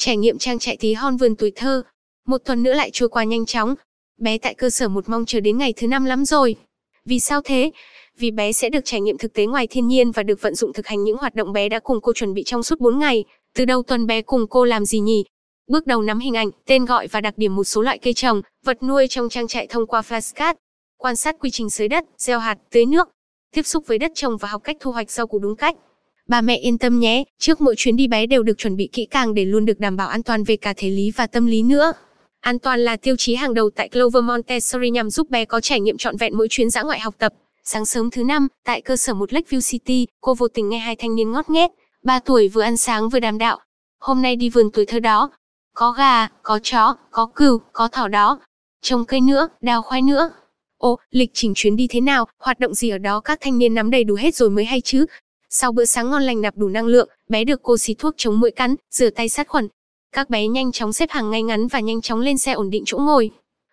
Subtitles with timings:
[0.00, 1.82] Trải nghiệm trang trại tí hon vườn tuổi thơ.
[2.26, 3.74] Một tuần nữa lại trôi qua nhanh chóng.
[4.20, 6.56] Bé tại cơ sở một mong chờ đến ngày thứ năm lắm rồi.
[7.04, 7.70] Vì sao thế?
[8.18, 10.72] Vì bé sẽ được trải nghiệm thực tế ngoài thiên nhiên và được vận dụng
[10.72, 13.24] thực hành những hoạt động bé đã cùng cô chuẩn bị trong suốt 4 ngày.
[13.54, 15.24] Từ đầu tuần bé cùng cô làm gì nhỉ?
[15.66, 18.42] Bước đầu nắm hình ảnh, tên gọi và đặc điểm một số loại cây trồng,
[18.64, 20.54] vật nuôi trong trang trại thông qua flashcard.
[20.96, 23.08] Quan sát quy trình xới đất, gieo hạt, tưới nước.
[23.54, 25.76] Tiếp xúc với đất trồng và học cách thu hoạch rau củ đúng cách.
[26.28, 29.06] Bà mẹ yên tâm nhé, trước mỗi chuyến đi bé đều được chuẩn bị kỹ
[29.10, 31.62] càng để luôn được đảm bảo an toàn về cả thể lý và tâm lý
[31.62, 31.92] nữa.
[32.40, 35.80] An toàn là tiêu chí hàng đầu tại Clover Montessori nhằm giúp bé có trải
[35.80, 37.32] nghiệm trọn vẹn mỗi chuyến dã ngoại học tập.
[37.64, 40.96] Sáng sớm thứ năm, tại cơ sở một Lakeview City, cô vô tình nghe hai
[40.96, 41.70] thanh niên ngót nghét,
[42.04, 43.58] ba tuổi vừa ăn sáng vừa đàm đạo.
[44.00, 45.30] Hôm nay đi vườn tuổi thơ đó,
[45.74, 48.40] có gà, có chó, có cừu, có thỏ đó.
[48.82, 50.30] Trồng cây nữa, đào khoai nữa.
[50.78, 53.74] Ồ, lịch trình chuyến đi thế nào, hoạt động gì ở đó các thanh niên
[53.74, 55.06] nắm đầy đủ hết rồi mới hay chứ.
[55.50, 58.40] Sau bữa sáng ngon lành nạp đủ năng lượng, bé được cô xịt thuốc chống
[58.40, 59.68] mũi cắn, rửa tay sát khuẩn.
[60.12, 62.82] Các bé nhanh chóng xếp hàng ngay ngắn và nhanh chóng lên xe ổn định
[62.86, 63.30] chỗ ngồi.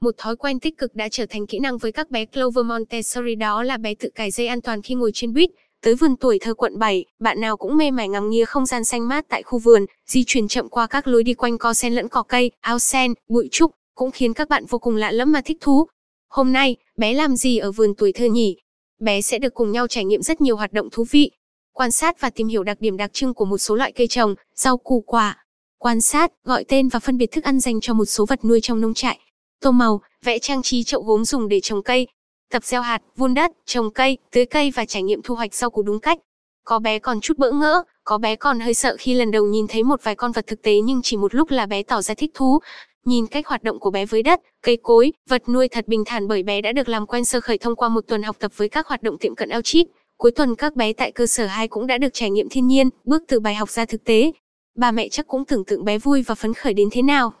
[0.00, 3.34] Một thói quen tích cực đã trở thành kỹ năng với các bé Clover Montessori
[3.34, 5.50] đó là bé tự cài dây an toàn khi ngồi trên buýt.
[5.82, 8.84] Tới vườn tuổi thơ quận 7, bạn nào cũng mê mải ngắm nghía không gian
[8.84, 11.94] xanh mát tại khu vườn, di chuyển chậm qua các lối đi quanh co sen
[11.94, 15.32] lẫn cỏ cây, ao sen, bụi trúc, cũng khiến các bạn vô cùng lạ lẫm
[15.32, 15.86] mà thích thú.
[16.28, 18.56] Hôm nay, bé làm gì ở vườn tuổi thơ nhỉ?
[19.00, 21.30] Bé sẽ được cùng nhau trải nghiệm rất nhiều hoạt động thú vị.
[21.78, 24.34] Quan sát và tìm hiểu đặc điểm đặc trưng của một số loại cây trồng,
[24.54, 25.44] rau củ quả.
[25.78, 28.60] Quan sát, gọi tên và phân biệt thức ăn dành cho một số vật nuôi
[28.62, 29.18] trong nông trại.
[29.60, 32.06] Tô màu, vẽ trang trí chậu gốm dùng để trồng cây,
[32.50, 35.70] tập gieo hạt, vun đất, trồng cây, tưới cây và trải nghiệm thu hoạch rau
[35.70, 36.18] củ đúng cách.
[36.64, 39.66] Có bé còn chút bỡ ngỡ, có bé còn hơi sợ khi lần đầu nhìn
[39.66, 42.14] thấy một vài con vật thực tế nhưng chỉ một lúc là bé tỏ ra
[42.14, 42.58] thích thú.
[43.04, 46.28] Nhìn cách hoạt động của bé với đất, cây cối, vật nuôi thật bình thản
[46.28, 48.68] bởi bé đã được làm quen sơ khởi thông qua một tuần học tập với
[48.68, 49.86] các hoạt động tiệm cận ao chip.
[50.18, 52.88] Cuối tuần các bé tại cơ sở 2 cũng đã được trải nghiệm thiên nhiên,
[53.04, 54.32] bước từ bài học ra thực tế.
[54.74, 57.32] Bà mẹ chắc cũng tưởng tượng bé vui và phấn khởi đến thế nào.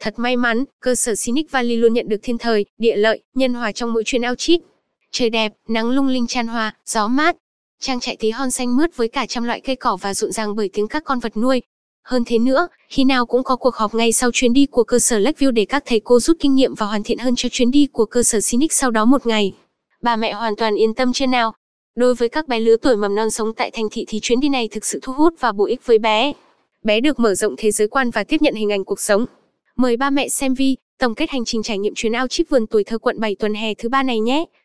[0.00, 3.54] Thật may mắn, cơ sở Sinic Valley luôn nhận được thiên thời, địa lợi, nhân
[3.54, 4.60] hòa trong mỗi chuyến ao chip.
[5.10, 7.36] Trời đẹp, nắng lung linh tràn hòa, gió mát.
[7.80, 10.56] Trang trại tí hon xanh mướt với cả trăm loại cây cỏ và rộn ràng
[10.56, 11.62] bởi tiếng các con vật nuôi.
[12.02, 14.98] Hơn thế nữa, khi nào cũng có cuộc họp ngay sau chuyến đi của cơ
[14.98, 17.70] sở Lakeview để các thầy cô rút kinh nghiệm và hoàn thiện hơn cho chuyến
[17.70, 19.52] đi của cơ sở Sinic sau đó một ngày.
[20.02, 21.54] Bà mẹ hoàn toàn yên tâm chưa nào?
[21.96, 24.48] Đối với các bé lứa tuổi mầm non sống tại thành thị thì chuyến đi
[24.48, 26.32] này thực sự thu hút và bổ ích với bé.
[26.82, 29.26] Bé được mở rộng thế giới quan và tiếp nhận hình ảnh cuộc sống.
[29.76, 32.66] Mời ba mẹ xem vi, tổng kết hành trình trải nghiệm chuyến ao chip vườn
[32.66, 34.44] tuổi thơ quận 7 tuần hè thứ ba này nhé.